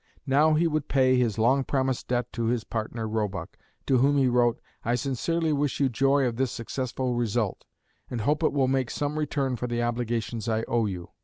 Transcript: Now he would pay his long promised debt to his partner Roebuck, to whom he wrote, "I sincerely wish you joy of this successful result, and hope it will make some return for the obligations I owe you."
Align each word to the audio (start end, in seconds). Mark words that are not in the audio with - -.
Now 0.25 0.55
he 0.55 0.65
would 0.65 0.87
pay 0.87 1.15
his 1.15 1.37
long 1.37 1.63
promised 1.63 2.07
debt 2.07 2.33
to 2.33 2.45
his 2.45 2.63
partner 2.63 3.07
Roebuck, 3.07 3.55
to 3.85 3.99
whom 3.99 4.17
he 4.17 4.27
wrote, 4.27 4.59
"I 4.83 4.95
sincerely 4.95 5.53
wish 5.53 5.79
you 5.79 5.89
joy 5.89 6.25
of 6.25 6.37
this 6.37 6.51
successful 6.51 7.13
result, 7.13 7.65
and 8.09 8.21
hope 8.21 8.41
it 8.41 8.51
will 8.51 8.67
make 8.67 8.89
some 8.89 9.19
return 9.19 9.57
for 9.57 9.67
the 9.67 9.83
obligations 9.83 10.49
I 10.49 10.63
owe 10.63 10.87
you." 10.87 11.11